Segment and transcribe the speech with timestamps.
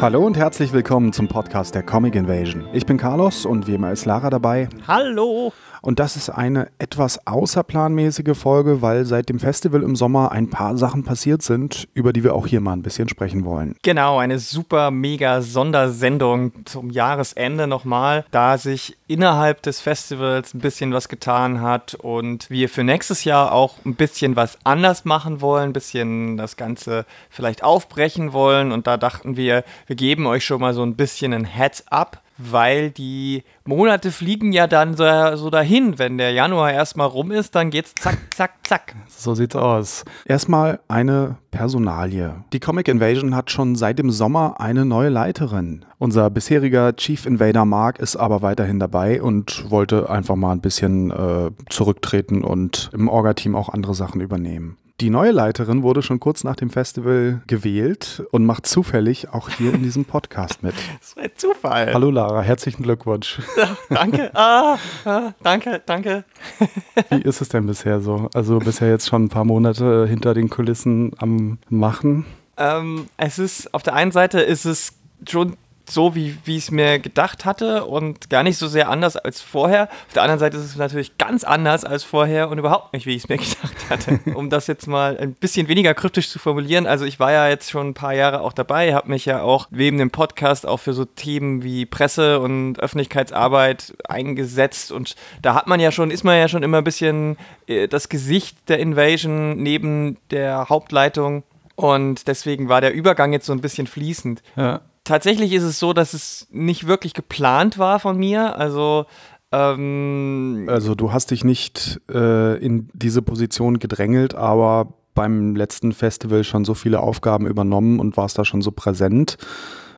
[0.00, 2.64] Hallo und herzlich willkommen zum Podcast der Comic Invasion.
[2.72, 4.68] Ich bin Carlos und wie immer ist Lara dabei.
[4.86, 5.52] Hallo!
[5.82, 10.78] Und das ist eine etwas außerplanmäßige Folge, weil seit dem Festival im Sommer ein paar
[10.78, 13.74] Sachen passiert sind, über die wir auch hier mal ein bisschen sprechen wollen.
[13.82, 20.92] Genau, eine super mega Sondersendung zum Jahresende nochmal, da sich innerhalb des Festivals ein bisschen
[20.92, 25.70] was getan hat und wir für nächstes Jahr auch ein bisschen was anders machen wollen,
[25.70, 28.70] ein bisschen das Ganze vielleicht aufbrechen wollen.
[28.70, 32.90] Und da dachten wir, wir geben euch schon mal so ein bisschen ein Heads-up weil
[32.90, 35.04] die Monate fliegen ja dann so,
[35.36, 35.98] so, dahin.
[35.98, 38.94] Wenn der Januar erstmal rum ist, dann geht's zack, zack, zack.
[39.08, 40.04] So sieht's aus.
[40.24, 42.34] Erstmal eine Personalie.
[42.52, 45.84] Die Comic Invasion hat schon seit dem Sommer eine neue Leiterin.
[45.98, 51.10] Unser bisheriger Chief Invader Mark ist aber weiterhin dabei und wollte einfach mal ein bisschen
[51.10, 54.78] äh, zurücktreten und im Orga-Team auch andere Sachen übernehmen.
[55.00, 59.74] Die neue Leiterin wurde schon kurz nach dem Festival gewählt und macht zufällig auch hier
[59.74, 60.74] in diesem Podcast mit.
[61.00, 61.94] Das war ein Zufall.
[61.94, 63.40] Hallo Lara, herzlichen Glückwunsch.
[63.56, 64.30] Ja, danke.
[64.34, 66.24] Ah, ah, danke, danke.
[67.10, 68.28] Wie ist es denn bisher so?
[68.34, 72.24] Also bisher jetzt schon ein paar Monate hinter den Kulissen am Machen.
[72.56, 74.92] Ähm, es ist, auf der einen Seite ist es
[75.28, 75.56] schon
[75.88, 79.40] so, wie, wie ich es mir gedacht hatte und gar nicht so sehr anders als
[79.40, 79.88] vorher.
[80.08, 83.14] Auf der anderen Seite ist es natürlich ganz anders als vorher und überhaupt nicht, wie
[83.14, 84.20] ich es mir gedacht hatte.
[84.34, 86.86] um das jetzt mal ein bisschen weniger kryptisch zu formulieren.
[86.86, 89.68] Also ich war ja jetzt schon ein paar Jahre auch dabei, habe mich ja auch
[89.70, 95.66] neben dem Podcast auch für so Themen wie Presse und Öffentlichkeitsarbeit eingesetzt und da hat
[95.66, 99.62] man ja schon, ist man ja schon immer ein bisschen äh, das Gesicht der Invasion
[99.62, 101.42] neben der Hauptleitung.
[101.74, 104.42] Und deswegen war der Übergang jetzt so ein bisschen fließend.
[104.56, 104.82] Ja.
[105.04, 108.56] Tatsächlich ist es so, dass es nicht wirklich geplant war von mir.
[108.56, 109.06] Also
[109.50, 116.44] ähm also du hast dich nicht äh, in diese Position gedrängelt, aber beim letzten Festival
[116.44, 119.36] schon so viele Aufgaben übernommen und warst da schon so präsent,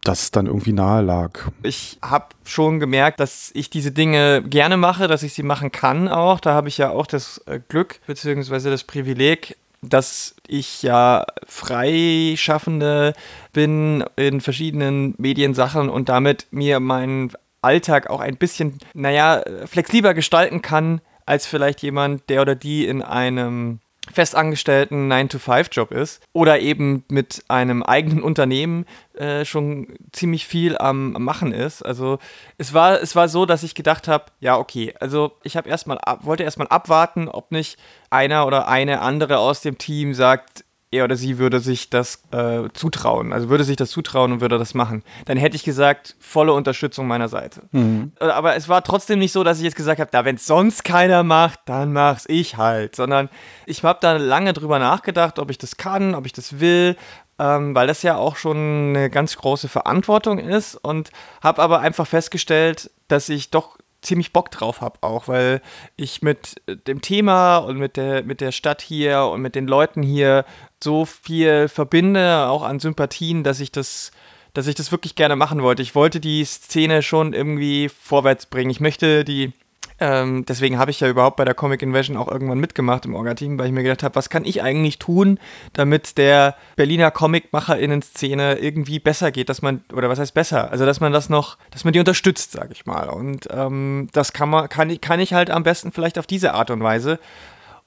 [0.02, 1.50] dass es dann irgendwie nahe lag.
[1.62, 6.08] Ich habe schon gemerkt, dass ich diese Dinge gerne mache, dass ich sie machen kann
[6.08, 6.40] auch.
[6.40, 8.70] Da habe ich ja auch das äh, Glück bzw.
[8.70, 9.56] das Privileg,
[9.88, 13.14] dass ich ja Freischaffende
[13.52, 20.62] bin in verschiedenen Mediensachen und damit mir meinen Alltag auch ein bisschen, naja, flexibler gestalten
[20.62, 23.80] kann, als vielleicht jemand, der oder die in einem
[24.12, 31.52] festangestellten 9-to-5-Job ist oder eben mit einem eigenen Unternehmen äh, schon ziemlich viel am, Machen
[31.52, 31.82] ist.
[31.82, 32.18] Also
[32.58, 35.98] es war, es war so, dass ich gedacht habe, ja, okay, also ich habe erstmal
[36.20, 37.78] wollte erstmal abwarten, ob nicht
[38.10, 40.64] einer oder eine andere aus dem Team sagt,
[40.94, 44.58] er oder sie würde sich das äh, zutrauen, also würde sich das zutrauen und würde
[44.58, 47.62] das machen, dann hätte ich gesagt, volle Unterstützung meiner Seite.
[47.72, 48.12] Mhm.
[48.20, 50.46] Äh, aber es war trotzdem nicht so, dass ich jetzt gesagt habe, da wenn es
[50.46, 53.28] sonst keiner macht, dann mach's ich halt, sondern
[53.66, 56.96] ich habe da lange drüber nachgedacht, ob ich das kann, ob ich das will,
[57.38, 58.56] ähm, weil das ja auch schon
[58.96, 61.10] eine ganz große Verantwortung ist und
[61.42, 65.60] habe aber einfach festgestellt, dass ich doch ziemlich Bock drauf habe auch, weil
[65.96, 70.02] ich mit dem Thema und mit der, mit der Stadt hier und mit den Leuten
[70.02, 70.44] hier
[70.82, 74.12] so viel verbinde, auch an Sympathien, dass ich das
[74.54, 75.82] dass ich das wirklich gerne machen wollte.
[75.82, 78.70] Ich wollte die Szene schon irgendwie vorwärts bringen.
[78.70, 79.52] Ich möchte die
[80.00, 83.58] ähm, deswegen habe ich ja überhaupt bei der Comic Invasion auch irgendwann mitgemacht im Orga-Team,
[83.58, 85.38] weil ich mir gedacht habe, was kann ich eigentlich tun,
[85.72, 90.70] damit der Berliner Comic-MacherInnen-Szene irgendwie besser geht, dass man, oder was heißt besser?
[90.72, 93.08] Also, dass man das noch, dass man die unterstützt, sage ich mal.
[93.08, 96.70] Und ähm, das kann man, kann, kann ich halt am besten vielleicht auf diese Art
[96.70, 97.20] und Weise.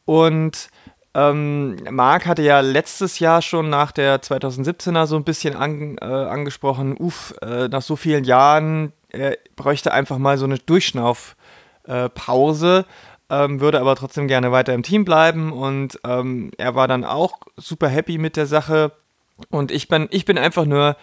[0.05, 0.69] Und
[1.13, 6.05] ähm, Marc hatte ja letztes Jahr schon nach der 2017er so ein bisschen an, äh,
[6.05, 11.35] angesprochen, uff, äh, nach so vielen Jahren, er bräuchte einfach mal so eine Durchschnauf-
[11.87, 12.85] äh, Pause,
[13.29, 17.39] ähm, würde aber trotzdem gerne weiter im Team bleiben und ähm, er war dann auch
[17.57, 18.91] super happy mit der Sache.
[19.49, 20.95] Und ich bin, ich bin einfach nur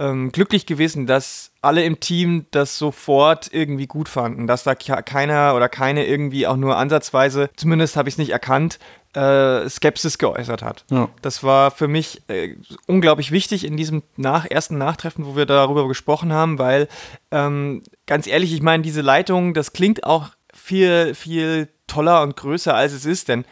[0.00, 5.54] ähm, glücklich gewesen, dass alle im Team das sofort irgendwie gut fanden, dass da keiner
[5.54, 8.78] oder keine irgendwie auch nur ansatzweise, zumindest habe ich es nicht erkannt,
[9.14, 10.84] äh, Skepsis geäußert hat.
[10.90, 11.10] Ja.
[11.20, 12.56] Das war für mich äh,
[12.86, 16.88] unglaublich wichtig in diesem nach, ersten Nachtreffen, wo wir darüber gesprochen haben, weil
[17.30, 22.74] ähm, ganz ehrlich, ich meine, diese Leitung, das klingt auch viel, viel toller und größer,
[22.74, 23.44] als es ist, denn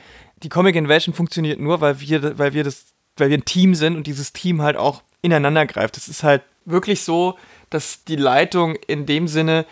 [0.42, 2.86] die Comic Invasion funktioniert nur, weil wir, weil wir das,
[3.16, 5.96] weil wir ein Team sind und dieses Team halt auch ineinander greift.
[5.96, 7.38] Es ist halt wirklich so,
[7.70, 9.66] dass die Leitung in dem Sinne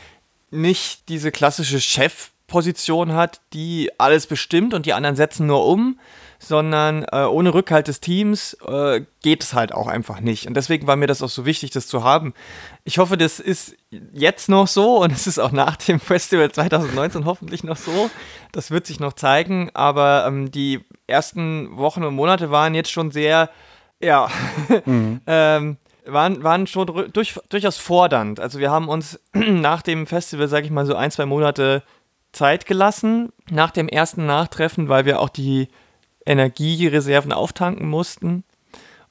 [0.51, 5.99] nicht diese klassische Chef- Position hat, die alles bestimmt und die anderen setzen nur um,
[6.39, 10.47] sondern äh, ohne Rückhalt des Teams äh, geht es halt auch einfach nicht.
[10.47, 12.35] Und deswegen war mir das auch so wichtig, das zu haben.
[12.85, 13.75] Ich hoffe, das ist
[14.13, 18.11] jetzt noch so und es ist auch nach dem Festival 2019 hoffentlich noch so.
[18.53, 23.11] Das wird sich noch zeigen, aber ähm, die ersten Wochen und Monate waren jetzt schon
[23.11, 23.51] sehr,
[24.01, 24.29] ja,
[24.85, 25.21] mhm.
[25.27, 28.41] ähm, waren, waren schon durch, durchaus fordernd.
[28.41, 31.83] Also wir haben uns nach dem Festival, sage ich mal, so ein, zwei Monate
[32.33, 35.69] Zeit gelassen, nach dem ersten Nachtreffen, weil wir auch die
[36.27, 38.45] Energiereserven auftanken mussten.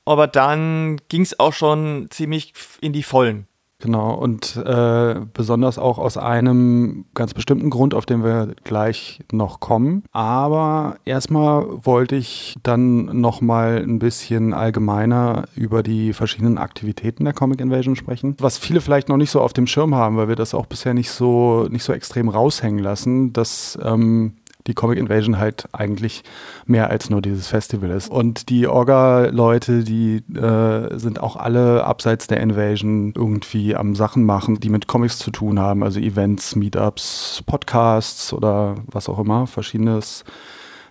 [0.05, 3.47] Aber dann ging es auch schon ziemlich in die Vollen.
[3.85, 9.59] Genau, und äh, besonders auch aus einem ganz bestimmten Grund, auf den wir gleich noch
[9.59, 10.01] kommen.
[10.11, 17.61] Aber erstmal wollte ich dann nochmal ein bisschen allgemeiner über die verschiedenen Aktivitäten der Comic
[17.61, 18.35] Invasion sprechen.
[18.39, 20.95] Was viele vielleicht noch nicht so auf dem Schirm haben, weil wir das auch bisher
[20.95, 24.33] nicht so, nicht so extrem raushängen lassen, dass ähm,
[24.67, 26.23] die Comic Invasion halt eigentlich
[26.65, 28.09] mehr als nur dieses Festival ist.
[28.09, 34.59] Und die Orga-Leute, die äh, sind auch alle abseits der Invasion irgendwie am Sachen machen,
[34.59, 40.23] die mit Comics zu tun haben, also Events, Meetups, Podcasts oder was auch immer, verschiedenes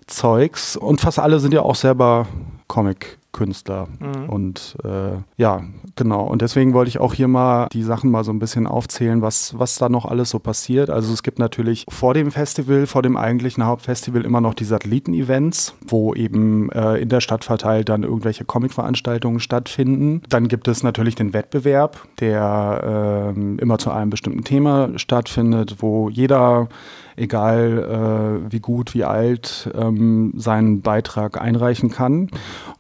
[0.07, 0.77] Zeugs.
[0.77, 2.27] Und fast alle sind ja auch selber
[2.69, 3.89] Comic Künstler.
[4.01, 4.31] Mhm.
[4.31, 5.63] Und äh, ja,
[5.97, 6.25] genau.
[6.25, 9.59] Und deswegen wollte ich auch hier mal die Sachen mal so ein bisschen aufzählen, was,
[9.59, 10.89] was da noch alles so passiert.
[10.89, 15.75] Also es gibt natürlich vor dem Festival, vor dem eigentlichen Hauptfestival immer noch die Satelliten-Events,
[15.87, 20.23] wo eben äh, in der Stadt verteilt dann irgendwelche Comic-Veranstaltungen stattfinden.
[20.31, 26.09] Dann gibt es natürlich den Wettbewerb, der äh, immer zu einem bestimmten Thema stattfindet, wo
[26.09, 26.69] jeder
[27.17, 32.31] egal äh, wie gut, wie alt, ähm, seinen Beitrag einreichen kann.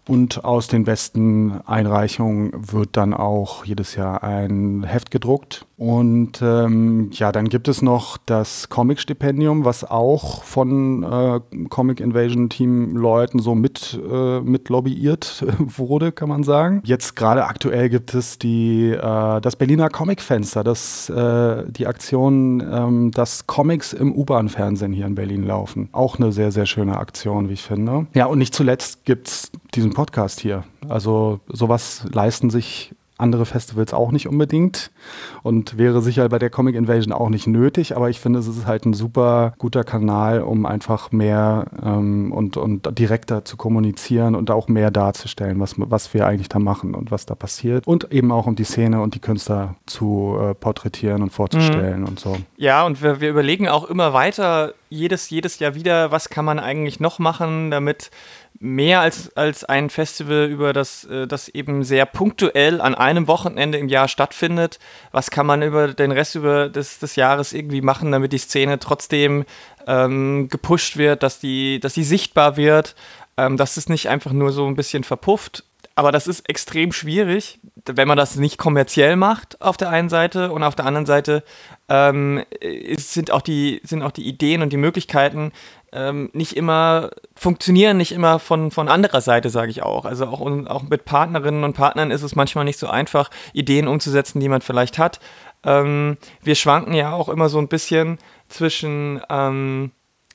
[0.06, 5.66] Und aus den besten Einreichungen wird dann auch jedes Jahr ein Heft gedruckt.
[5.76, 12.48] Und ähm, ja, dann gibt es noch das Comic-Stipendium, was auch von äh, Comic Invasion
[12.48, 16.80] Team Leuten so mit, äh, mit lobbyiert wurde, kann man sagen.
[16.84, 23.10] Jetzt gerade aktuell gibt es die, äh, das Berliner Comic-Fenster, das, äh, die Aktion, ähm,
[23.10, 25.88] dass Comics im U-Bahn-Fernsehen hier in Berlin laufen.
[25.90, 28.06] Auch eine sehr, sehr schöne Aktion, wie ich finde.
[28.14, 30.62] Ja, und nicht zuletzt gibt es diesen Podcast hier.
[30.88, 34.90] Also sowas leisten sich andere Festivals auch nicht unbedingt
[35.42, 38.66] und wäre sicher bei der Comic Invasion auch nicht nötig, aber ich finde, es ist
[38.66, 44.50] halt ein super guter Kanal, um einfach mehr ähm, und, und direkter zu kommunizieren und
[44.50, 48.32] auch mehr darzustellen, was, was wir eigentlich da machen und was da passiert und eben
[48.32, 52.08] auch um die Szene und die Künstler zu äh, porträtieren und vorzustellen mhm.
[52.08, 52.36] und so.
[52.56, 56.58] Ja, und wir, wir überlegen auch immer weiter, jedes, jedes Jahr wieder, was kann man
[56.58, 58.10] eigentlich noch machen, damit
[58.60, 63.78] mehr als, als ein Festival, über das, äh, das eben sehr punktuell an einem Wochenende
[63.78, 64.78] im Jahr stattfindet.
[65.12, 68.78] Was kann man über den Rest über des, des Jahres irgendwie machen, damit die Szene
[68.78, 69.44] trotzdem
[69.86, 72.94] ähm, gepusht wird, dass die, dass die sichtbar wird,
[73.36, 75.64] ähm, dass es nicht einfach nur so ein bisschen verpufft.
[75.96, 80.52] Aber das ist extrem schwierig, wenn man das nicht kommerziell macht auf der einen Seite
[80.52, 81.44] und auf der anderen Seite
[81.88, 82.42] ähm,
[82.96, 85.52] sind, auch die, sind auch die Ideen und die Möglichkeiten
[85.92, 90.04] ähm, nicht immer funktionieren, nicht immer von, von anderer Seite, sage ich auch.
[90.04, 94.40] Also auch, auch mit Partnerinnen und Partnern ist es manchmal nicht so einfach, Ideen umzusetzen,
[94.40, 95.20] die man vielleicht hat.
[95.62, 99.92] Ähm, wir schwanken ja auch immer so ein bisschen zwischen ähm,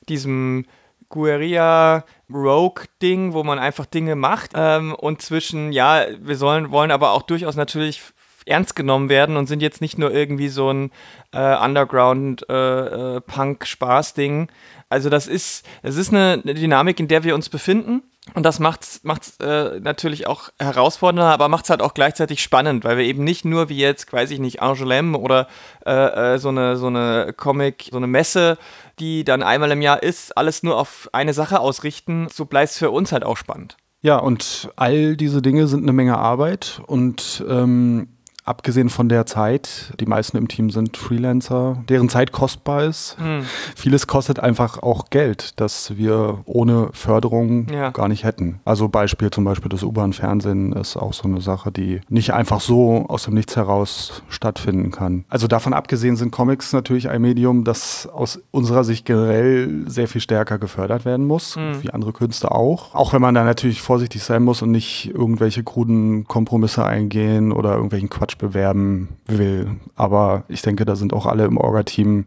[0.08, 0.66] diesem
[1.10, 6.90] Guerilla Rogue Ding, wo man einfach Dinge macht ähm, und zwischen ja, wir sollen wollen
[6.90, 8.00] aber auch durchaus natürlich
[8.46, 10.90] ernst genommen werden und sind jetzt nicht nur irgendwie so ein
[11.32, 14.46] äh, Underground äh, äh.
[14.88, 18.02] Also das ist das ist eine, Dynamik, in der wir uns befinden.
[18.34, 22.84] Und das macht es äh, natürlich auch herausfordernder, aber macht es halt auch gleichzeitig spannend,
[22.84, 25.48] weil wir eben nicht nur wie jetzt, weiß ich nicht, Angoulême oder
[25.84, 28.58] äh, äh, so, eine, so eine Comic, so eine Messe,
[29.00, 32.28] die dann einmal im Jahr ist, alles nur auf eine Sache ausrichten.
[32.32, 33.76] So bleibt es für uns halt auch spannend.
[34.02, 38.08] Ja, und all diese Dinge sind eine Menge Arbeit und ähm
[38.50, 43.16] abgesehen von der Zeit, die meisten im Team sind Freelancer, deren Zeit kostbar ist.
[43.20, 43.42] Mhm.
[43.76, 47.90] Vieles kostet einfach auch Geld, das wir ohne Förderung ja.
[47.90, 48.60] gar nicht hätten.
[48.64, 53.06] Also Beispiel zum Beispiel das U-Bahn-Fernsehen ist auch so eine Sache, die nicht einfach so
[53.08, 55.24] aus dem Nichts heraus stattfinden kann.
[55.28, 60.20] Also davon abgesehen sind Comics natürlich ein Medium, das aus unserer Sicht generell sehr viel
[60.20, 61.82] stärker gefördert werden muss, mhm.
[61.82, 62.96] wie andere Künste auch.
[62.96, 67.74] Auch wenn man da natürlich vorsichtig sein muss und nicht irgendwelche kruden Kompromisse eingehen oder
[67.74, 69.76] irgendwelchen Quatsch Quatsch bewerben will.
[69.96, 72.24] Aber ich denke, da sind auch alle im Orga-Team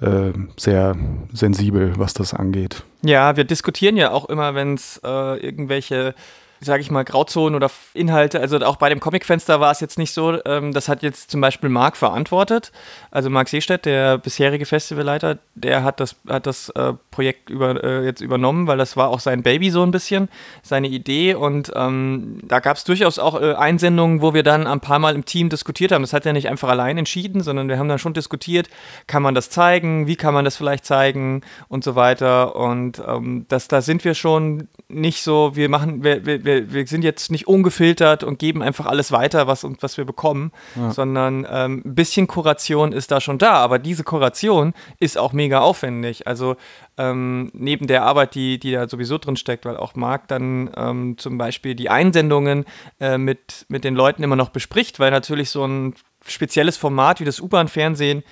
[0.00, 0.96] äh, sehr
[1.32, 2.82] sensibel, was das angeht.
[3.02, 6.14] Ja, wir diskutieren ja auch immer, wenn es äh, irgendwelche
[6.60, 8.40] sage ich mal, Grauzonen oder Inhalte.
[8.40, 11.40] Also auch bei dem Comicfenster war es jetzt nicht so, ähm, das hat jetzt zum
[11.40, 12.70] Beispiel Marc verantwortet.
[13.10, 18.04] Also Marc Seestedt, der bisherige Festivalleiter, der hat das, hat das äh, Projekt über, äh,
[18.04, 20.28] jetzt übernommen, weil das war auch sein Baby so ein bisschen,
[20.62, 21.34] seine Idee.
[21.34, 25.14] Und ähm, da gab es durchaus auch äh, Einsendungen, wo wir dann ein paar Mal
[25.14, 26.02] im Team diskutiert haben.
[26.02, 28.68] Das hat er nicht einfach allein entschieden, sondern wir haben dann schon diskutiert,
[29.06, 32.54] kann man das zeigen, wie kann man das vielleicht zeigen und so weiter.
[32.54, 36.86] Und ähm, das, da sind wir schon nicht so, wir machen, wir, wir, wir, wir
[36.86, 40.90] sind jetzt nicht ungefiltert und geben einfach alles weiter, was, was wir bekommen, ja.
[40.90, 43.52] sondern ähm, ein bisschen Kuration ist da schon da.
[43.52, 46.26] Aber diese Kuration ist auch mega aufwendig.
[46.26, 46.56] Also
[46.98, 51.18] ähm, neben der Arbeit, die, die da sowieso drin steckt, weil auch Marc dann ähm,
[51.18, 52.64] zum Beispiel die Einsendungen
[53.00, 55.94] äh, mit, mit den Leuten immer noch bespricht, weil natürlich so ein
[56.26, 58.22] spezielles Format wie das U-Bahn-Fernsehen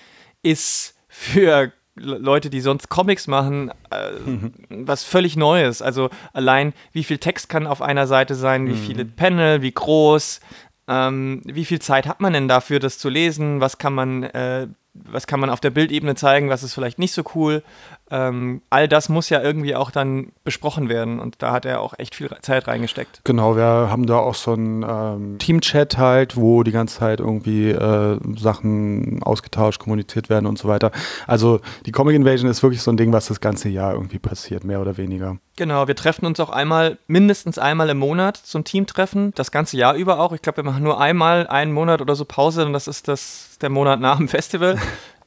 [0.42, 4.52] ist für Leute, die sonst Comics machen, äh, mhm.
[4.68, 5.82] was völlig Neues.
[5.82, 8.84] Also allein, wie viel Text kann auf einer Seite sein, wie mhm.
[8.84, 10.40] viele Panel, wie groß,
[10.88, 14.68] ähm, wie viel Zeit hat man denn dafür, das zu lesen, was kann man, äh,
[14.94, 17.62] was kann man auf der Bildebene zeigen, was ist vielleicht nicht so cool.
[18.10, 21.94] Ähm, all das muss ja irgendwie auch dann besprochen werden und da hat er auch
[21.98, 23.20] echt viel Zeit reingesteckt.
[23.24, 27.70] Genau, wir haben da auch so einen ähm, Team-Chat halt, wo die ganze Zeit irgendwie
[27.70, 30.90] äh, Sachen ausgetauscht, kommuniziert werden und so weiter.
[31.26, 34.64] Also die Comic Invasion ist wirklich so ein Ding, was das ganze Jahr irgendwie passiert,
[34.64, 35.36] mehr oder weniger.
[35.56, 39.94] Genau, wir treffen uns auch einmal, mindestens einmal im Monat zum Teamtreffen, das ganze Jahr
[39.94, 40.32] über auch.
[40.32, 43.58] Ich glaube, wir machen nur einmal einen Monat oder so Pause und das ist das
[43.60, 44.78] der Monat nach dem Festival.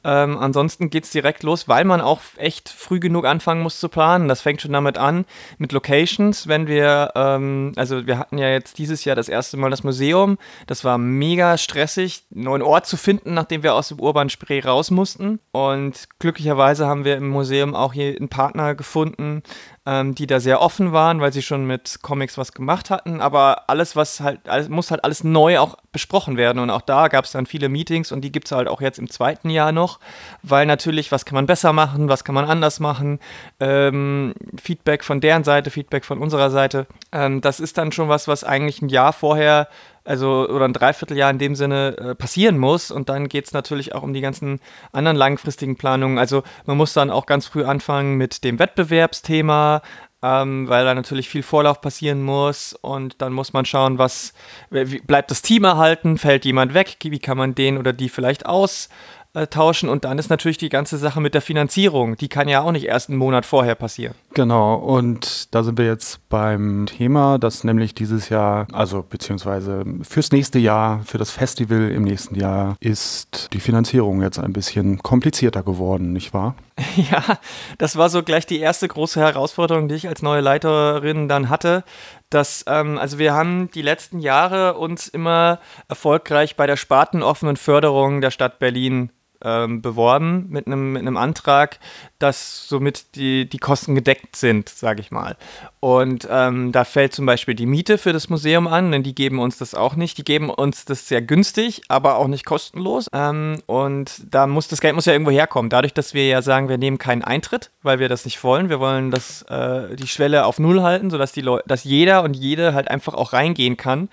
[0.04, 3.88] Ähm, ansonsten geht es direkt los, weil man auch echt früh genug anfangen muss zu
[3.88, 4.28] planen.
[4.28, 5.24] Das fängt schon damit an,
[5.58, 6.48] mit Locations.
[6.48, 10.38] Wenn wir, ähm, also wir hatten ja jetzt dieses Jahr das erste Mal das Museum.
[10.66, 14.60] Das war mega stressig, einen neuen Ort zu finden, nachdem wir aus dem Urban Spree
[14.60, 15.40] raus mussten.
[15.52, 19.42] Und glücklicherweise haben wir im Museum auch hier einen Partner gefunden,
[19.84, 23.20] ähm, die da sehr offen waren, weil sie schon mit Comics was gemacht hatten.
[23.20, 26.60] Aber alles, was halt, alles, muss halt alles neu auch besprochen werden.
[26.60, 28.98] Und auch da gab es dann viele Meetings und die gibt es halt auch jetzt
[28.98, 29.98] im zweiten Jahr noch,
[30.42, 33.18] weil natürlich, was kann man besser machen, was kann man anders machen,
[33.58, 36.86] ähm, Feedback von deren Seite, Feedback von unserer Seite.
[37.10, 39.68] Ähm, das ist dann schon was, was eigentlich ein Jahr vorher
[40.04, 42.90] also oder ein Dreivierteljahr in dem Sinne äh, passieren muss.
[42.90, 44.60] Und dann geht es natürlich auch um die ganzen
[44.92, 46.18] anderen langfristigen Planungen.
[46.18, 49.82] Also man muss dann auch ganz früh anfangen mit dem Wettbewerbsthema,
[50.22, 52.74] ähm, weil da natürlich viel Vorlauf passieren muss.
[52.74, 54.32] Und dann muss man schauen, was
[54.70, 58.88] bleibt das Team erhalten, fällt jemand weg, wie kann man den oder die vielleicht aus
[59.34, 59.88] äh, tauschen.
[59.88, 62.16] Und dann ist natürlich die ganze Sache mit der Finanzierung.
[62.16, 64.14] Die kann ja auch nicht erst einen Monat vorher passieren.
[64.34, 70.32] Genau, und da sind wir jetzt beim Thema, das nämlich dieses Jahr, also beziehungsweise fürs
[70.32, 75.62] nächste Jahr, für das Festival im nächsten Jahr, ist die Finanzierung jetzt ein bisschen komplizierter
[75.62, 76.54] geworden, nicht wahr?
[76.96, 77.38] Ja,
[77.78, 81.84] das war so gleich die erste große Herausforderung, die ich als neue Leiterin dann hatte.
[82.28, 85.58] Dass, ähm, also wir haben die letzten Jahre uns immer
[85.88, 89.10] erfolgreich bei der spartenoffenen Förderung der Stadt Berlin
[89.44, 91.78] ähm, beworben mit einem, mit einem Antrag,
[92.18, 95.36] dass somit die, die Kosten gedeckt sind, sage ich mal.
[95.80, 99.40] Und ähm, da fällt zum Beispiel die Miete für das Museum an, denn die geben
[99.40, 100.18] uns das auch nicht.
[100.18, 103.08] Die geben uns das sehr günstig, aber auch nicht kostenlos.
[103.12, 105.70] Ähm, und da muss das Geld muss ja irgendwo herkommen.
[105.70, 108.68] Dadurch, dass wir ja sagen, wir nehmen keinen Eintritt, weil wir das nicht wollen.
[108.68, 112.74] Wir wollen das, äh, die Schwelle auf Null halten, sodass die dass jeder und jede
[112.74, 114.08] halt einfach auch reingehen kann,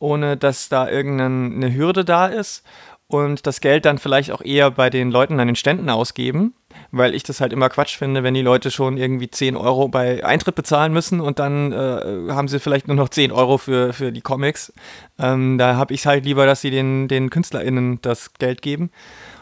[0.00, 2.64] ohne dass da irgendeine Hürde da ist
[3.06, 6.54] und das Geld dann vielleicht auch eher bei den Leuten an den Ständen ausgeben,
[6.90, 10.24] weil ich das halt immer Quatsch finde, wenn die Leute schon irgendwie 10 Euro bei
[10.24, 14.10] Eintritt bezahlen müssen und dann äh, haben sie vielleicht nur noch 10 Euro für, für
[14.10, 14.72] die Comics.
[15.18, 18.90] Ähm, da habe ich es halt lieber, dass sie den, den KünstlerInnen das Geld geben.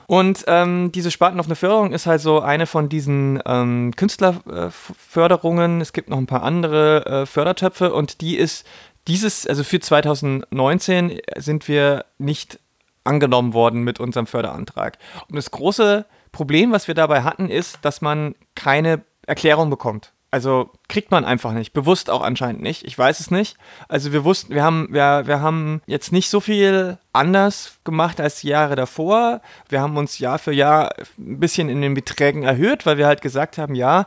[0.09, 5.81] Und ähm, diese Spartenoffene Förderung ist halt so eine von diesen ähm, Künstlerförderungen.
[5.81, 8.67] Es gibt noch ein paar andere äh, Fördertöpfe und die ist
[9.09, 12.59] dieses, also für 2019 sind wir nicht
[13.05, 14.99] angenommen worden mit unserem Förderantrag.
[15.29, 20.13] Und das große Problem, was wir dabei hatten, ist, dass man keine Erklärung bekommt.
[20.33, 22.85] Also kriegt man einfach nicht, bewusst auch anscheinend nicht.
[22.85, 23.59] Ich weiß es nicht.
[23.87, 28.41] Also wir wussten, wir haben, wir, wir haben jetzt nicht so viel anders gemacht als
[28.41, 29.43] die Jahre davor.
[29.69, 33.21] Wir haben uns Jahr für Jahr ein bisschen in den Beträgen erhöht, weil wir halt
[33.21, 34.07] gesagt haben, ja,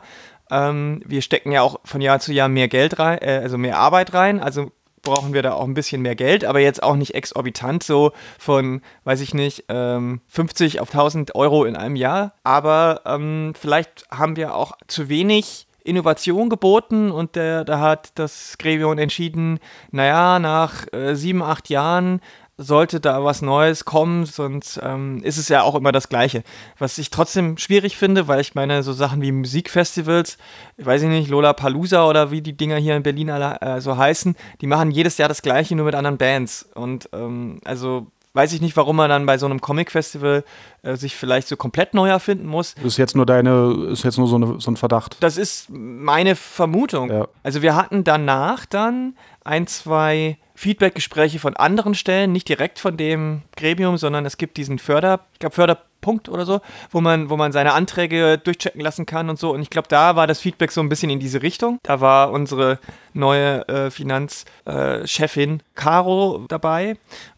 [0.50, 3.78] ähm, wir stecken ja auch von Jahr zu Jahr mehr Geld rein, äh, also mehr
[3.78, 4.40] Arbeit rein.
[4.40, 4.72] Also
[5.06, 8.82] brauchen wir da auch ein bisschen mehr Geld, aber jetzt auch nicht exorbitant so von,
[9.04, 12.34] weiß ich nicht, ähm, 50 auf 1000 Euro in einem Jahr.
[12.44, 18.98] Aber ähm, vielleicht haben wir auch zu wenig Innovation geboten und da hat das Gremium
[18.98, 19.60] entschieden,
[19.92, 22.20] naja, nach äh, sieben, acht Jahren
[22.58, 26.42] sollte da was Neues kommen, sonst ähm, ist es ja auch immer das Gleiche.
[26.78, 30.38] Was ich trotzdem schwierig finde, weil ich meine, so Sachen wie Musikfestivals,
[30.78, 33.96] ich weiß nicht, Lola Palusa oder wie die Dinger hier in Berlin alle äh, so
[33.96, 36.66] heißen, die machen jedes Jahr das Gleiche, nur mit anderen Bands.
[36.74, 40.44] Und ähm, also weiß ich nicht, warum man dann bei so einem Comic-Festival
[40.82, 42.74] äh, sich vielleicht so komplett neu erfinden muss.
[42.76, 45.16] Das ist jetzt nur deine, ist jetzt nur so, eine, so ein Verdacht.
[45.20, 47.10] Das ist meine Vermutung.
[47.10, 47.28] Ja.
[47.42, 53.42] Also wir hatten danach dann ein, zwei Feedback-Gespräche von anderen Stellen, nicht direkt von dem
[53.56, 56.60] Gremium, sondern es gibt diesen Förder, ich glaube Förderpunkt oder so,
[56.90, 59.52] wo man, wo man seine Anträge durchchecken lassen kann und so.
[59.52, 61.78] Und ich glaube, da war das Feedback so ein bisschen in diese Richtung.
[61.82, 62.78] Da war unsere
[63.12, 66.96] neue äh, Finanzchefin äh, Caro dabei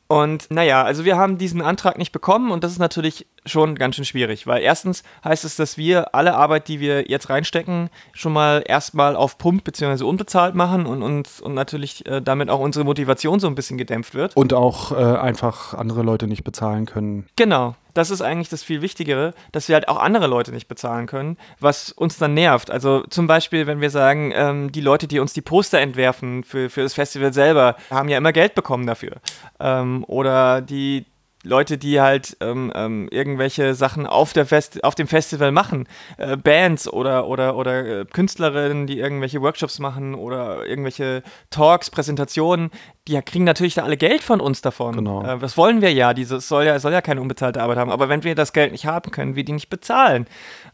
[0.09, 3.97] und naja, also wir haben diesen Antrag nicht bekommen und das ist natürlich schon ganz
[3.97, 8.33] schön schwierig, weil erstens heißt es, dass wir alle Arbeit, die wir jetzt reinstecken, schon
[8.33, 10.05] mal erstmal auf Pump bzw.
[10.05, 14.15] unbezahlt machen und, und, und natürlich äh, damit auch unsere Motivation so ein bisschen gedämpft
[14.15, 14.37] wird.
[14.37, 17.27] Und auch äh, einfach andere Leute nicht bezahlen können.
[17.37, 21.07] Genau, das ist eigentlich das viel Wichtigere, dass wir halt auch andere Leute nicht bezahlen
[21.07, 22.71] können, was uns dann nervt.
[22.71, 26.71] Also zum Beispiel, wenn wir sagen, ähm, die Leute, die uns die Poster entwerfen für,
[26.71, 29.17] für das Festival selber, haben ja immer Geld bekommen dafür.
[29.59, 31.07] Ähm, oder die
[31.45, 36.37] Leute, die halt ähm, ähm, irgendwelche Sachen auf, der Fest auf dem Festival machen, äh,
[36.37, 42.71] Bands oder, oder, oder äh, Künstlerinnen, die irgendwelche Workshops machen oder irgendwelche Talks, Präsentationen,
[43.07, 44.97] die kriegen natürlich da alle Geld von uns davon.
[44.97, 45.23] Genau.
[45.25, 48.09] Äh, das wollen wir ja, dieses soll ja, soll ja keine unbezahlte Arbeit haben, aber
[48.09, 50.27] wenn wir das Geld nicht haben, können wir die nicht bezahlen.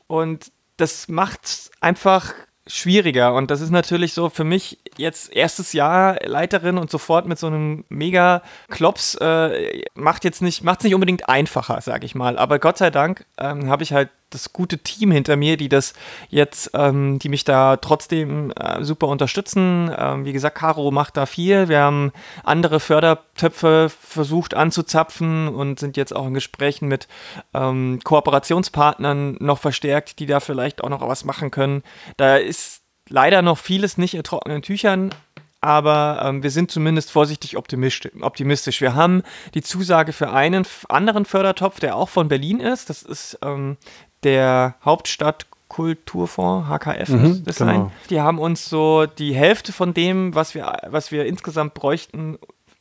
[0.07, 2.33] Und das macht einfach
[2.67, 3.35] schwieriger.
[3.35, 7.47] Und das ist natürlich so für mich jetzt erstes Jahr Leiterin und sofort mit so
[7.47, 12.39] einem mega Klops äh, macht jetzt nicht, macht es nicht unbedingt einfacher, sag ich mal.
[12.39, 15.95] Aber Gott sei Dank ähm, habe ich halt das gute Team hinter mir, die das
[16.29, 19.95] jetzt, ähm, die mich da trotzdem äh, super unterstützen.
[19.97, 21.69] Ähm, wie gesagt, Caro macht da viel.
[21.69, 22.13] Wir haben
[22.43, 27.07] andere Fördertöpfe versucht anzuzapfen und sind jetzt auch in Gesprächen mit
[27.55, 31.83] ähm, Kooperationspartnern noch verstärkt, die da vielleicht auch noch was machen können.
[32.17, 35.11] Da ist leider noch vieles nicht in trockenen Tüchern,
[35.65, 38.81] aber ähm, wir sind zumindest vorsichtig optimistisch.
[38.83, 39.23] Wir haben
[39.55, 42.91] die Zusage für einen anderen Fördertopf, der auch von Berlin ist.
[42.91, 43.79] Das ist ähm,
[44.25, 47.91] der Hauptstadt Kulturfonds, HKF mhm, ist genau.
[48.09, 52.39] Die haben uns so die Hälfte von dem, was wir, was wir insgesamt bräuchten,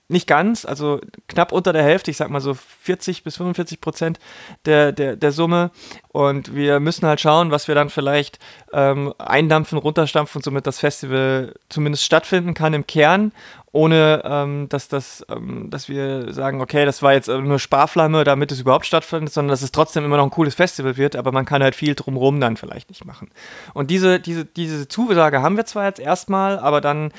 [0.09, 4.19] nicht ganz, also knapp unter der Hälfte, ich sag mal so 40 bis 45 Prozent
[4.65, 5.71] der, der, der Summe.
[6.09, 8.37] Und wir müssen halt schauen, was wir dann vielleicht
[8.73, 13.31] ähm, eindampfen, runterstampfen, somit das Festival zumindest stattfinden kann im Kern,
[13.73, 18.51] ohne ähm, dass, das, ähm, dass wir sagen, okay, das war jetzt nur Sparflamme, damit
[18.51, 21.45] es überhaupt stattfindet, sondern dass es trotzdem immer noch ein cooles Festival wird, aber man
[21.45, 23.31] kann halt viel drumherum dann vielleicht nicht machen.
[23.73, 27.11] Und diese, diese, diese Zusage haben wir zwar jetzt erstmal, aber dann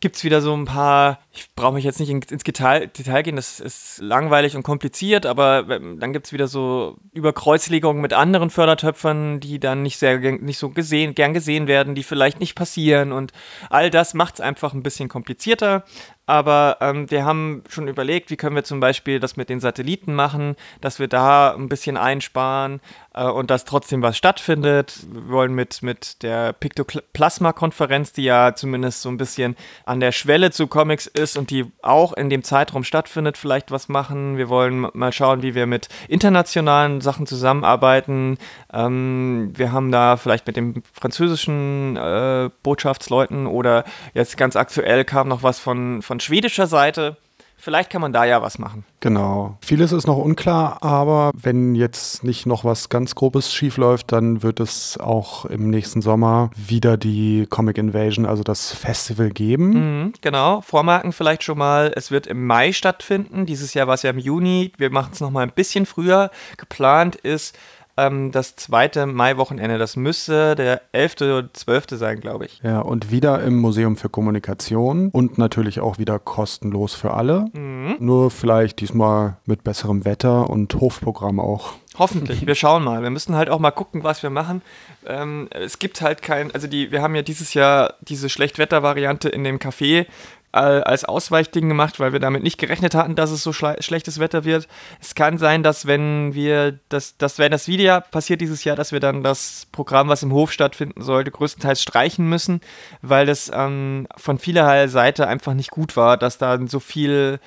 [0.00, 3.36] gibt es wieder so ein paar, ich brauche mich jetzt nicht ins Detail, Detail, gehen,
[3.36, 9.40] das ist langweilig und kompliziert, aber dann gibt es wieder so Überkreuzlegungen mit anderen Fördertöpfern,
[9.40, 13.32] die dann nicht sehr nicht so gesehen, gern gesehen werden, die vielleicht nicht passieren und
[13.68, 15.84] all das macht es einfach ein bisschen komplizierter
[16.30, 20.14] aber ähm, wir haben schon überlegt, wie können wir zum Beispiel das mit den Satelliten
[20.14, 22.80] machen, dass wir da ein bisschen einsparen
[23.14, 25.00] äh, und dass trotzdem was stattfindet.
[25.10, 30.52] Wir wollen mit, mit der Pictoplasma-Konferenz, die ja zumindest so ein bisschen an der Schwelle
[30.52, 34.36] zu Comics ist und die auch in dem Zeitraum stattfindet, vielleicht was machen.
[34.36, 38.38] Wir wollen mal schauen, wie wir mit internationalen Sachen zusammenarbeiten.
[38.72, 45.26] Ähm, wir haben da vielleicht mit den französischen äh, Botschaftsleuten oder jetzt ganz aktuell kam
[45.26, 47.16] noch was von, von schwedischer Seite.
[47.60, 48.84] Vielleicht kann man da ja was machen.
[49.00, 49.58] Genau.
[49.60, 54.60] Vieles ist noch unklar, aber wenn jetzt nicht noch was ganz Grobes schiefläuft, dann wird
[54.60, 60.04] es auch im nächsten Sommer wieder die Comic Invasion, also das Festival geben.
[60.04, 60.62] Mhm, genau.
[60.62, 63.44] Vormerken vielleicht schon mal, es wird im Mai stattfinden.
[63.44, 64.72] Dieses Jahr war es ja im Juni.
[64.78, 66.30] Wir machen es nochmal ein bisschen früher.
[66.56, 67.58] Geplant ist
[68.00, 69.78] ähm, das zweite Maiwochenende.
[69.78, 71.16] Das müsste der 11.
[71.20, 71.84] oder 12.
[71.92, 72.60] sein, glaube ich.
[72.62, 77.46] Ja, und wieder im Museum für Kommunikation und natürlich auch wieder kostenlos für alle.
[77.52, 77.96] Mhm.
[77.98, 81.74] Nur vielleicht diesmal mit besserem Wetter und Hofprogramm auch.
[81.98, 83.02] Hoffentlich, wir schauen mal.
[83.02, 84.62] Wir müssen halt auch mal gucken, was wir machen.
[85.06, 89.44] Ähm, es gibt halt kein, also die, wir haben ja dieses Jahr diese Schlechtwetter-Variante in
[89.44, 90.06] dem Café
[90.52, 94.66] als Ausweichding gemacht, weil wir damit nicht gerechnet hatten, dass es so schlechtes Wetter wird.
[95.00, 98.90] Es kann sein, dass wenn wir das, dass wenn das wieder passiert dieses Jahr, dass
[98.92, 102.60] wir dann das Programm, was im Hof stattfinden sollte, größtenteils streichen müssen,
[103.00, 107.38] weil das ähm, von vielerlei Seite einfach nicht gut war, dass da so viel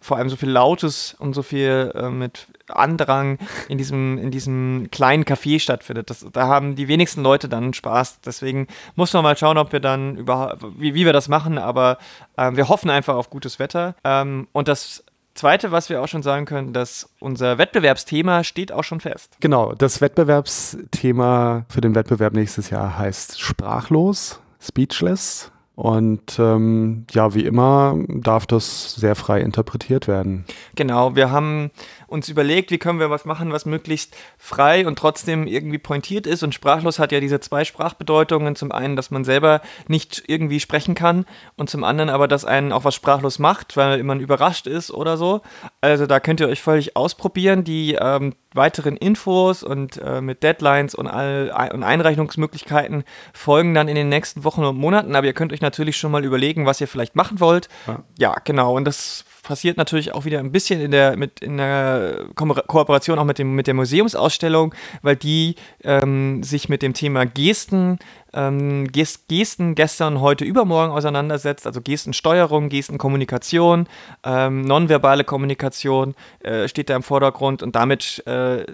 [0.00, 4.88] vor allem so viel Lautes und so viel äh, mit Andrang in diesem, in diesem
[4.90, 6.10] kleinen Café stattfindet.
[6.10, 8.20] Das, da haben die wenigsten Leute dann Spaß.
[8.20, 11.98] Deswegen muss man mal schauen, ob wir dann überhaupt, wie, wie wir das machen, aber
[12.36, 13.94] äh, wir hoffen einfach auf gutes Wetter.
[14.04, 15.04] Ähm, und das
[15.36, 19.36] Zweite, was wir auch schon sagen können, dass unser Wettbewerbsthema steht auch schon fest.
[19.40, 25.52] Genau, das Wettbewerbsthema für den Wettbewerb nächstes Jahr heißt Sprachlos, Speechless.
[25.76, 30.46] Und ähm, ja, wie immer darf das sehr frei interpretiert werden.
[30.74, 31.70] Genau, wir haben
[32.06, 36.42] uns überlegt, wie können wir was machen, was möglichst frei und trotzdem irgendwie pointiert ist.
[36.42, 38.56] Und sprachlos hat ja diese zwei Sprachbedeutungen.
[38.56, 42.72] Zum einen, dass man selber nicht irgendwie sprechen kann und zum anderen aber, dass einen
[42.72, 45.42] auch was sprachlos macht, weil man überrascht ist oder so.
[45.82, 47.64] Also da könnt ihr euch völlig ausprobieren.
[47.64, 53.94] Die ähm, weiteren Infos und äh, mit Deadlines und, all, und Einreichungsmöglichkeiten folgen dann in
[53.94, 55.14] den nächsten Wochen und Monaten.
[55.14, 57.68] Aber ihr könnt euch natürlich schon mal überlegen, was ihr vielleicht machen wollt.
[57.86, 58.76] Ja, ja genau.
[58.76, 63.18] Und das passiert natürlich auch wieder ein bisschen in der, mit, in der Ko Kooperation
[63.18, 67.98] auch mit, dem, mit der Museumsausstellung, weil die ähm, sich mit dem Thema Gesten,
[68.32, 73.88] ähm, Gesten gestern, heute, übermorgen auseinandersetzt, also Gestensteuerung, Gestenkommunikation,
[74.24, 78.64] ähm, nonverbale Kommunikation äh, steht da im Vordergrund und damit äh,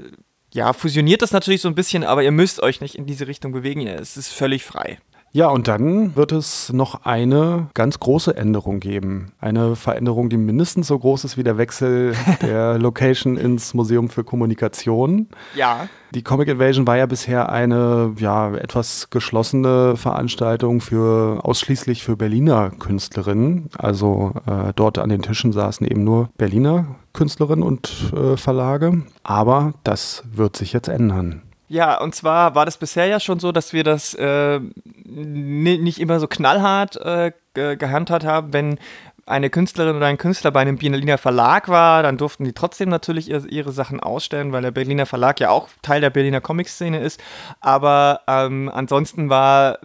[0.53, 3.53] ja, fusioniert das natürlich so ein bisschen, aber ihr müsst euch nicht in diese Richtung
[3.53, 3.87] bewegen.
[3.87, 4.99] Es ist völlig frei.
[5.35, 9.33] Ja, und dann wird es noch eine ganz große Änderung geben.
[9.41, 14.25] Eine Veränderung, die mindestens so groß ist wie der Wechsel der Location ins Museum für
[14.25, 15.29] Kommunikation.
[15.55, 15.89] Ja.
[16.15, 22.71] Die Comic Invasion war ja bisher eine ja, etwas geschlossene Veranstaltung für ausschließlich für Berliner
[22.71, 23.71] Künstlerinnen.
[23.79, 29.03] Also äh, dort an den Tischen saßen eben nur Berliner Künstlerinnen und äh, Verlage.
[29.23, 31.41] Aber das wird sich jetzt ändern.
[31.73, 34.61] Ja, und zwar war das bisher ja schon so, dass wir das äh,
[35.07, 38.79] nicht immer so knallhart äh, gehandhabt haben, wenn
[39.25, 43.31] eine Künstlerin oder ein Künstler bei einem Berliner Verlag war, dann durften die trotzdem natürlich
[43.31, 47.23] ihre Sachen ausstellen, weil der Berliner Verlag ja auch Teil der Berliner Comic-Szene ist.
[47.61, 49.79] Aber ähm, ansonsten war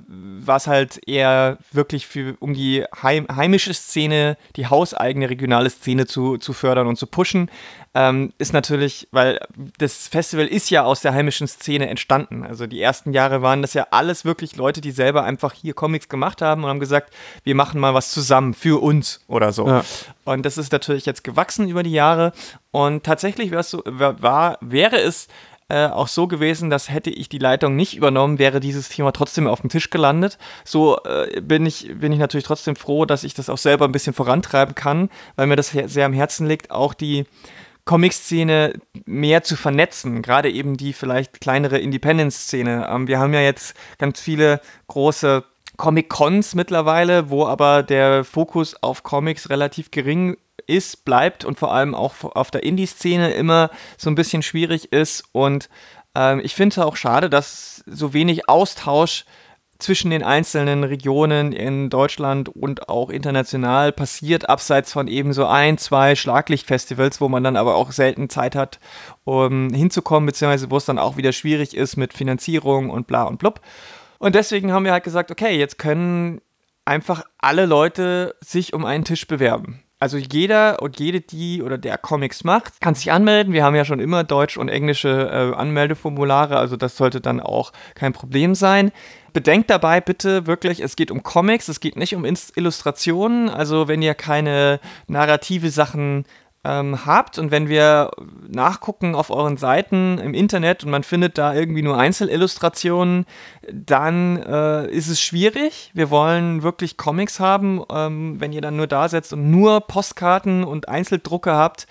[0.46, 6.38] es halt eher wirklich für, um die heim, heimische Szene, die hauseigene regionale Szene zu,
[6.38, 7.50] zu fördern und zu pushen
[7.98, 9.40] ähm, ist natürlich, weil
[9.80, 12.46] das Festival ist ja aus der heimischen Szene entstanden.
[12.46, 16.08] Also die ersten Jahre waren das ja alles wirklich Leute, die selber einfach hier Comics
[16.08, 17.12] gemacht haben und haben gesagt,
[17.44, 19.68] wir machen mal was zusammen für uns oder so.
[19.68, 19.84] Ja.
[20.26, 22.34] Und das ist natürlich jetzt gewachsen über die Jahre.
[22.70, 25.28] Und tatsächlich so, war, wäre es
[25.68, 29.48] äh, auch so gewesen, dass hätte ich die Leitung nicht übernommen, wäre dieses Thema trotzdem
[29.48, 30.38] auf dem Tisch gelandet.
[30.66, 33.92] So äh, bin, ich, bin ich natürlich trotzdem froh, dass ich das auch selber ein
[33.92, 37.26] bisschen vorantreiben kann, weil mir das sehr am Herzen liegt, auch die
[37.88, 38.74] Comic-Szene
[39.06, 42.88] mehr zu vernetzen, gerade eben die vielleicht kleinere Independence-Szene.
[42.92, 45.44] Ähm, wir haben ja jetzt ganz viele große
[45.78, 51.96] Comic-Cons mittlerweile, wo aber der Fokus auf Comics relativ gering ist, bleibt und vor allem
[51.96, 55.24] auch auf der Indie-Szene immer so ein bisschen schwierig ist.
[55.32, 55.70] Und
[56.14, 59.26] ähm, ich finde es auch schade, dass so wenig Austausch
[59.80, 65.78] zwischen den einzelnen Regionen in Deutschland und auch international passiert, abseits von eben so ein,
[65.78, 68.80] zwei Schlaglichtfestivals, wo man dann aber auch selten Zeit hat,
[69.24, 73.38] um hinzukommen, beziehungsweise wo es dann auch wieder schwierig ist mit Finanzierung und bla und
[73.38, 73.62] blub.
[74.20, 76.42] Und deswegen haben wir halt gesagt, okay, jetzt können
[76.86, 79.84] einfach alle Leute sich um einen Tisch bewerben.
[80.00, 83.52] Also jeder und jede, die oder der Comics macht, kann sich anmelden.
[83.52, 87.74] Wir haben ja schon immer deutsch und englische äh, Anmeldeformulare, also das sollte dann auch
[87.96, 88.92] kein Problem sein.
[89.34, 93.50] Bedenkt dabei bitte wirklich, es geht um Comics, es geht nicht um Illustrationen.
[93.50, 96.26] Also wenn ihr keine narrative Sachen
[96.68, 98.12] ähm, habt und wenn wir
[98.50, 103.26] nachgucken auf euren Seiten im Internet und man findet da irgendwie nur Einzelillustrationen,
[103.72, 105.92] dann äh, ist es schwierig.
[105.94, 107.82] Wir wollen wirklich Comics haben.
[107.90, 111.88] Ähm, wenn ihr dann nur da setzt und nur Postkarten und Einzeldrucke habt,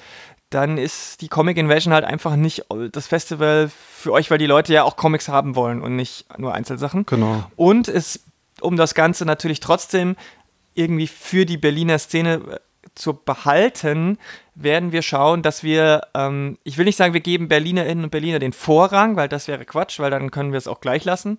[0.50, 4.74] dann ist die Comic Invasion halt einfach nicht das Festival für euch, weil die Leute
[4.74, 7.06] ja auch Comics haben wollen und nicht nur Einzelsachen.
[7.06, 7.44] Genau.
[7.56, 8.24] Und es,
[8.60, 10.16] um das Ganze natürlich trotzdem
[10.74, 12.60] irgendwie für die Berliner Szene
[12.94, 14.18] zu behalten,
[14.54, 18.38] werden wir schauen, dass wir, ähm, ich will nicht sagen, wir geben Berlinerinnen und Berliner
[18.38, 21.38] den Vorrang, weil das wäre Quatsch, weil dann können wir es auch gleich lassen.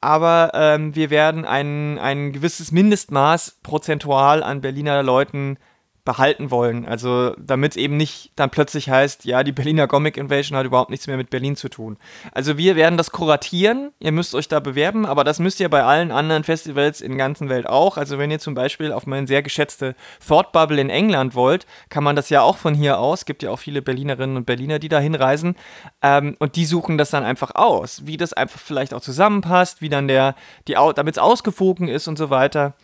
[0.00, 5.58] Aber ähm, wir werden ein, ein gewisses Mindestmaß prozentual an Berliner Leuten
[6.06, 6.86] behalten wollen.
[6.86, 11.06] Also damit eben nicht dann plötzlich heißt, ja, die Berliner Comic Invasion hat überhaupt nichts
[11.06, 11.98] mehr mit Berlin zu tun.
[12.32, 15.82] Also wir werden das kuratieren, ihr müsst euch da bewerben, aber das müsst ihr bei
[15.82, 17.98] allen anderen Festivals in der ganzen Welt auch.
[17.98, 19.94] Also wenn ihr zum Beispiel auf meine sehr geschätzte
[20.26, 23.20] Thought Bubble in England wollt, kann man das ja auch von hier aus.
[23.20, 25.56] Es gibt ja auch viele Berlinerinnen und Berliner, die da hinreisen.
[26.00, 29.88] Ähm, und die suchen das dann einfach aus, wie das einfach vielleicht auch zusammenpasst, wie
[29.88, 30.36] dann der,
[30.68, 32.74] die, damit es ausgewogen ist und so weiter.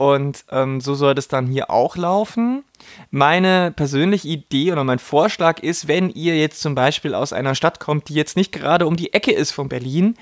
[0.00, 2.64] Und ähm, so soll das dann hier auch laufen.
[3.10, 7.80] Meine persönliche Idee oder mein Vorschlag ist, wenn ihr jetzt zum Beispiel aus einer Stadt
[7.80, 10.14] kommt, die jetzt nicht gerade um die Ecke ist von Berlin,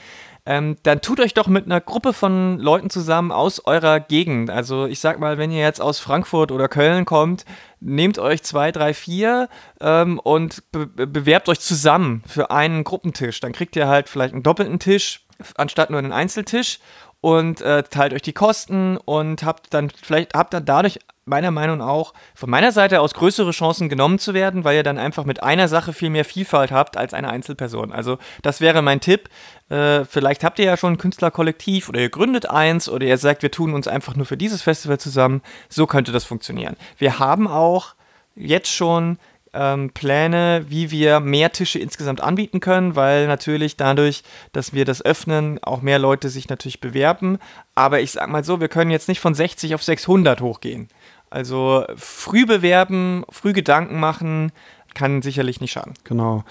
[0.46, 4.50] ähm, dann tut euch doch mit einer Gruppe von Leuten zusammen aus eurer Gegend.
[4.50, 7.44] Also ich sag mal, wenn ihr jetzt aus Frankfurt oder Köln kommt,
[7.78, 9.48] nehmt euch zwei, drei, vier
[9.80, 13.38] ähm, und be bewerbt euch zusammen für einen Gruppentisch.
[13.38, 15.24] Dann kriegt ihr halt vielleicht einen doppelten Tisch
[15.56, 16.80] anstatt nur einen Einzeltisch
[17.20, 21.78] und äh, teilt euch die Kosten und habt dann vielleicht habt dann dadurch meiner Meinung
[21.78, 25.24] nach auch von meiner Seite aus größere Chancen genommen zu werden, weil ihr dann einfach
[25.24, 27.92] mit einer Sache viel mehr Vielfalt habt als eine Einzelperson.
[27.92, 29.28] Also das wäre mein Tipp.
[29.68, 33.42] Äh, vielleicht habt ihr ja schon ein Künstlerkollektiv oder ihr gründet eins oder ihr sagt,
[33.42, 35.42] wir tun uns einfach nur für dieses Festival zusammen.
[35.68, 36.76] So könnte das funktionieren.
[36.96, 37.94] Wir haben auch
[38.34, 39.18] jetzt schon
[39.52, 45.04] ähm, Pläne, wie wir mehr Tische insgesamt anbieten können, weil natürlich dadurch, dass wir das
[45.04, 47.38] öffnen, auch mehr Leute sich natürlich bewerben.
[47.74, 50.88] Aber ich sag mal so, wir können jetzt nicht von 60 auf 600 hochgehen.
[51.30, 54.52] Also früh bewerben, früh Gedanken machen,
[54.94, 55.94] kann sicherlich nicht schaden.
[56.04, 56.44] Genau.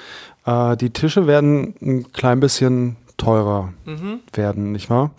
[0.45, 4.19] Äh, die Tische werden ein klein bisschen teurer mhm.
[4.33, 5.12] werden, nicht wahr?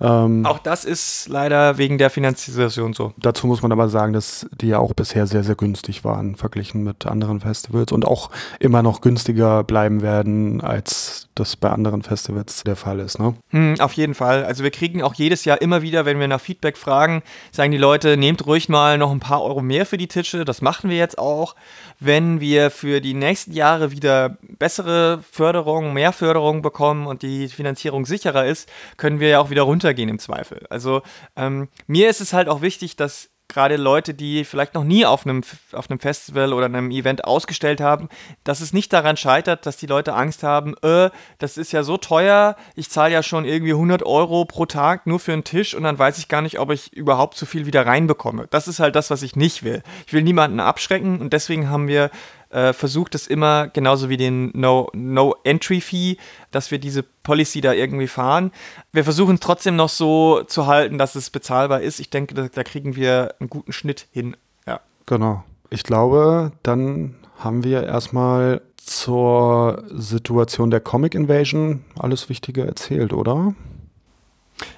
[0.00, 3.12] Ähm, auch das ist leider wegen der Finanzierung so.
[3.16, 6.84] Dazu muss man aber sagen, dass die ja auch bisher sehr, sehr günstig waren, verglichen
[6.84, 8.30] mit anderen Festivals und auch
[8.60, 13.18] immer noch günstiger bleiben werden, als das bei anderen Festivals der Fall ist.
[13.18, 13.34] Ne?
[13.50, 14.44] Hm, auf jeden Fall.
[14.44, 17.78] Also wir kriegen auch jedes Jahr immer wieder, wenn wir nach Feedback fragen, sagen die
[17.78, 20.44] Leute, nehmt ruhig mal noch ein paar Euro mehr für die Tische.
[20.44, 21.54] Das machen wir jetzt auch.
[22.00, 28.06] Wenn wir für die nächsten Jahre wieder bessere Förderung, mehr Förderung bekommen und die Finanzierung
[28.06, 30.66] sicherer ist, können wir ja auch wieder runtergehen im Zweifel.
[30.70, 31.02] Also
[31.36, 35.24] ähm, mir ist es halt auch wichtig, dass gerade Leute, die vielleicht noch nie auf
[35.24, 38.10] einem, auf einem Festival oder einem Event ausgestellt haben,
[38.44, 41.96] dass es nicht daran scheitert, dass die Leute Angst haben, äh, das ist ja so
[41.96, 45.84] teuer, ich zahle ja schon irgendwie 100 Euro pro Tag nur für einen Tisch und
[45.84, 48.48] dann weiß ich gar nicht, ob ich überhaupt so viel wieder reinbekomme.
[48.50, 49.82] Das ist halt das, was ich nicht will.
[50.06, 52.10] Ich will niemanden abschrecken und deswegen haben wir
[52.50, 58.08] äh, versucht es immer, genauso wie den No-Entry-Fee, no dass wir diese Policy da irgendwie
[58.08, 58.52] fahren.
[58.92, 62.00] Wir versuchen es trotzdem noch so zu halten, dass es bezahlbar ist.
[62.00, 64.36] Ich denke, da, da kriegen wir einen guten Schnitt hin.
[64.66, 64.80] Ja.
[65.06, 65.44] Genau.
[65.70, 73.54] Ich glaube, dann haben wir erstmal zur Situation der Comic Invasion alles Wichtige erzählt, oder?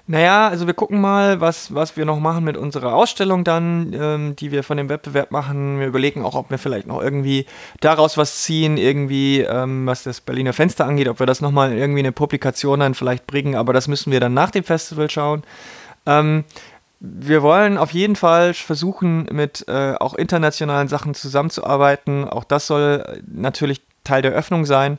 [0.06, 4.36] Naja, also wir gucken mal, was, was wir noch machen mit unserer Ausstellung dann, ähm,
[4.36, 5.78] die wir von dem Wettbewerb machen.
[5.78, 7.46] Wir überlegen auch, ob wir vielleicht noch irgendwie
[7.80, 12.00] daraus was ziehen, irgendwie, ähm, was das Berliner Fenster angeht, ob wir das nochmal irgendwie
[12.00, 15.42] eine Publikation dann vielleicht bringen, aber das müssen wir dann nach dem Festival schauen.
[16.06, 16.44] Ähm,
[17.00, 22.28] wir wollen auf jeden Fall versuchen, mit äh, auch internationalen Sachen zusammenzuarbeiten.
[22.28, 24.98] Auch das soll natürlich Teil der Öffnung sein.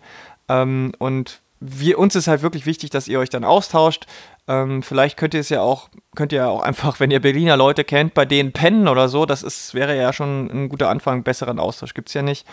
[0.49, 4.07] Ähm, und wir, uns ist halt wirklich wichtig, dass ihr euch dann austauscht.
[4.47, 7.83] Ähm, vielleicht könnt ihr es ja auch, könnt ihr auch einfach, wenn ihr Berliner Leute
[7.83, 11.59] kennt, bei denen pennen oder so, das ist, wäre ja schon ein guter Anfang, besseren
[11.59, 12.45] Austausch gibt es ja nicht.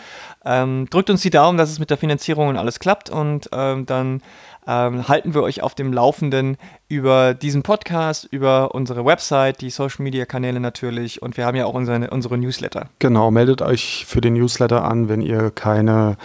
[0.45, 3.85] Ähm, drückt uns die Daumen, dass es mit der Finanzierung und alles klappt und ähm,
[3.85, 4.21] dann
[4.69, 10.03] ähm, halten wir euch auf dem Laufenden über diesen Podcast, über unsere Website, die Social
[10.03, 12.89] Media Kanäle natürlich und wir haben ja auch unsere, unsere Newsletter.
[12.99, 16.17] Genau, meldet euch für den Newsletter an, wenn ihr keine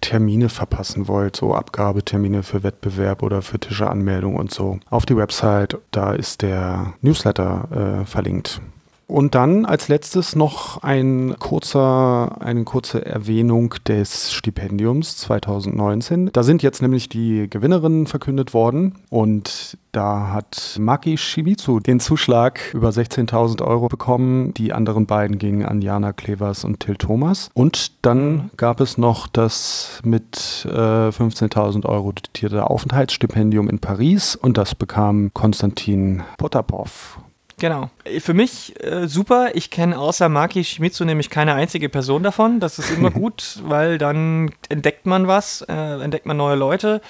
[0.00, 4.78] Termine verpassen wollt, so Abgabetermine für Wettbewerb oder für Tischeanmeldung und so.
[4.90, 8.60] Auf die Website, da ist der Newsletter äh, verlinkt.
[9.06, 16.30] Und dann als letztes noch ein kurzer, eine kurze Erwähnung des Stipendiums 2019.
[16.32, 22.60] Da sind jetzt nämlich die Gewinnerinnen verkündet worden und da hat Maki Shimizu den Zuschlag
[22.72, 24.52] über 16.000 Euro bekommen.
[24.54, 27.50] Die anderen beiden gingen an Jana Klevers und Till Thomas.
[27.54, 34.58] Und dann gab es noch das mit äh, 15.000 Euro dotierte Aufenthaltsstipendium in Paris und
[34.58, 37.20] das bekam Konstantin Potapov.
[37.58, 37.90] Genau.
[38.18, 39.50] Für mich äh, super.
[39.54, 42.60] Ich kenne außer Maki Shimizu nämlich keine einzige Person davon.
[42.60, 47.00] Das ist immer gut, weil dann entdeckt man was, äh, entdeckt man neue Leute.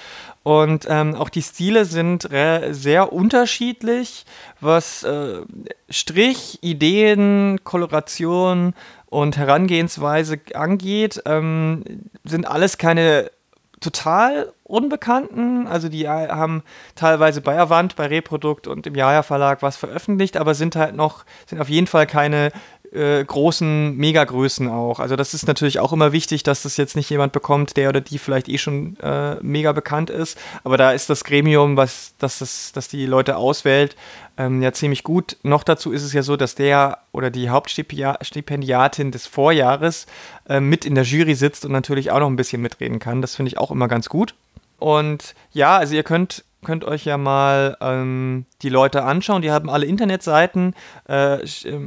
[0.43, 2.29] Und ähm, auch die Stile sind
[2.69, 4.25] sehr unterschiedlich,
[4.61, 5.41] was äh,
[5.89, 8.75] Strich, Ideen, Koloration
[9.07, 11.19] und Herangehensweise angeht.
[11.25, 11.83] Ähm,
[12.23, 13.31] sind alles keine
[13.79, 15.67] total Unbekannten.
[15.67, 16.63] Also die haben
[16.95, 21.23] teilweise bei Avant, bei Reprodukt und im Jaja Verlag was veröffentlicht, aber sind halt noch,
[21.45, 22.51] sind auf jeden Fall keine
[22.95, 24.99] äh, großen Megagrößen auch.
[24.99, 28.01] Also das ist natürlich auch immer wichtig, dass das jetzt nicht jemand bekommt, der oder
[28.01, 30.37] die vielleicht eh schon äh, mega bekannt ist.
[30.63, 33.95] Aber da ist das Gremium, was dass das, dass die Leute auswählt,
[34.37, 35.37] ähm, ja ziemlich gut.
[35.43, 40.05] Noch dazu ist es ja so, dass der oder die Hauptstipendiatin des Vorjahres
[40.47, 43.21] äh, mit in der Jury sitzt und natürlich auch noch ein bisschen mitreden kann.
[43.21, 44.35] Das finde ich auch immer ganz gut.
[44.77, 49.41] Und ja, also ihr könnt könnt euch ja mal ähm, die Leute anschauen.
[49.41, 50.73] Die haben alle Internetseiten.
[51.07, 51.37] Äh,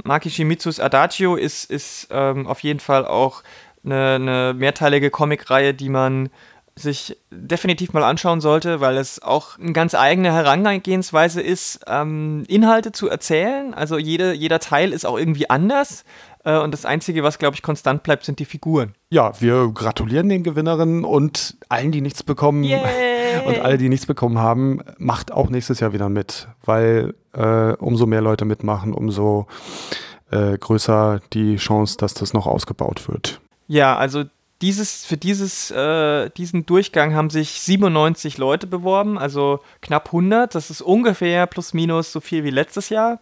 [0.05, 3.43] Maki Shimitsus Adagio ist, ist ähm, auf jeden Fall auch
[3.85, 6.31] eine, eine mehrteilige Comicreihe, die man
[6.79, 12.93] sich definitiv mal anschauen sollte, weil es auch eine ganz eigene Herangehensweise ist, ähm, Inhalte
[12.93, 13.75] zu erzählen.
[13.75, 16.05] Also jede, jeder Teil ist auch irgendwie anders.
[16.45, 18.95] Äh, und das Einzige, was, glaube ich, konstant bleibt, sind die Figuren.
[19.11, 22.65] Ja, wir gratulieren den Gewinnerinnen und allen, die nichts bekommen.
[22.65, 22.81] Yay!
[23.47, 28.07] Und alle, die nichts bekommen haben, macht auch nächstes Jahr wieder mit, weil äh, umso
[28.07, 29.47] mehr Leute mitmachen, umso
[30.31, 33.41] äh, größer die Chance, dass das noch ausgebaut wird.
[33.67, 34.25] Ja, also
[34.63, 40.55] dieses, für dieses, äh, diesen Durchgang haben sich 97 Leute beworben, also knapp 100.
[40.55, 43.21] Das ist ungefähr plus minus so viel wie letztes Jahr.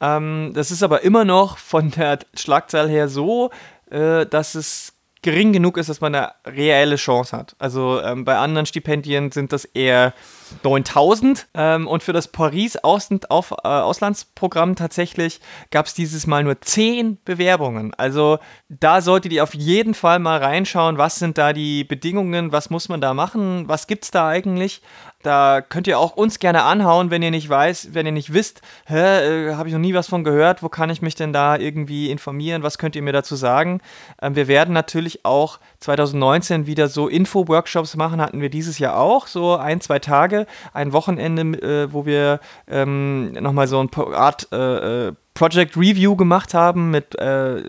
[0.00, 3.50] Ähm, das ist aber immer noch von der Schlagzahl her so,
[3.90, 7.54] äh, dass es gering genug ist, dass man eine reelle Chance hat.
[7.58, 10.14] Also ähm, bei anderen Stipendien sind das eher
[10.62, 16.44] 9000 ähm, und für das Paris Ausland, auf, äh, Auslandsprogramm tatsächlich gab es dieses Mal
[16.44, 17.94] nur 10 Bewerbungen.
[17.94, 22.70] Also da solltet ihr auf jeden Fall mal reinschauen, was sind da die Bedingungen, was
[22.70, 24.82] muss man da machen, was gibt es da eigentlich.
[25.22, 28.62] Da könnt ihr auch uns gerne anhauen, wenn ihr nicht weiß, wenn ihr nicht wisst,
[28.86, 31.58] hä, äh, habe ich noch nie was von gehört, wo kann ich mich denn da
[31.58, 33.82] irgendwie informieren, was könnt ihr mir dazu sagen?
[34.22, 39.26] Ähm, wir werden natürlich auch 2019 wieder so Info-Workshops machen, hatten wir dieses Jahr auch,
[39.26, 40.39] so ein, zwei Tage,
[40.72, 46.52] ein Wochenende, äh, wo wir ähm, nochmal so eine Art äh, äh, Project Review gemacht
[46.52, 47.16] haben mit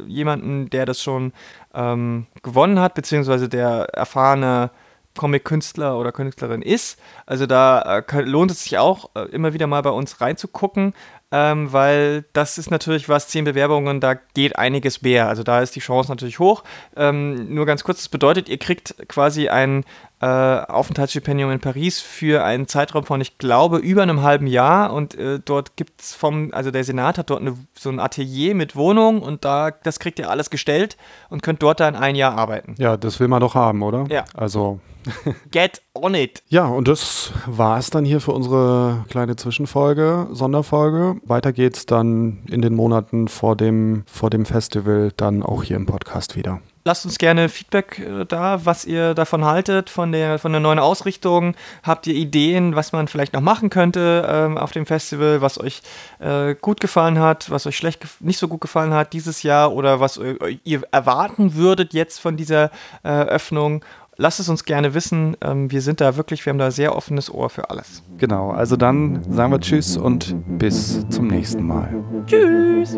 [0.08, 1.32] jemandem, der das schon
[1.74, 4.72] ähm, gewonnen hat, beziehungsweise der erfahrene
[5.18, 7.00] Comic-Künstler oder Künstlerin ist.
[7.26, 10.94] Also da äh, lohnt es sich auch, äh, immer wieder mal bei uns reinzugucken,
[11.32, 15.28] ähm, weil das ist natürlich was, zehn Bewerbungen, da geht einiges mehr.
[15.28, 16.64] Also da ist die Chance natürlich hoch.
[16.96, 19.84] Ähm, nur ganz kurz, das bedeutet, ihr kriegt quasi ein
[20.22, 24.94] äh, Aufenthaltsstipendium in Paris für einen Zeitraum von, ich glaube, über einem halben Jahr.
[24.94, 28.54] Und äh, dort gibt es vom, also der Senat hat dort eine, so ein Atelier
[28.54, 30.96] mit Wohnung und da, das kriegt ihr alles gestellt
[31.30, 32.76] und könnt dort dann ein Jahr arbeiten.
[32.78, 34.06] Ja, das will man doch haben, oder?
[34.10, 34.26] Ja.
[34.36, 34.80] Also.
[35.52, 36.44] Get on it.
[36.50, 41.16] Ja, und das war es dann hier für unsere kleine Zwischenfolge, Sonderfolge.
[41.26, 45.88] Weiter geht's dann in den Monaten vor dem, vor dem Festival dann auch hier im
[45.88, 46.62] Podcast wieder.
[46.84, 50.80] Lasst uns gerne Feedback äh, da, was ihr davon haltet, von der, von der neuen
[50.80, 51.56] Ausrichtung.
[51.84, 55.82] Habt ihr Ideen, was man vielleicht noch machen könnte ähm, auf dem Festival, was euch
[56.20, 60.00] äh, gut gefallen hat, was euch schlecht nicht so gut gefallen hat dieses Jahr oder
[60.00, 60.20] was
[60.64, 62.72] ihr erwarten würdet jetzt von dieser
[63.04, 63.84] äh, Öffnung?
[64.18, 65.38] Lasst es uns gerne wissen.
[65.42, 68.04] Ähm, wir sind da wirklich, wir haben da sehr offenes Ohr für alles.
[68.18, 71.94] Genau, also dann sagen wir Tschüss und bis zum nächsten Mal.
[72.26, 72.98] Tschüss.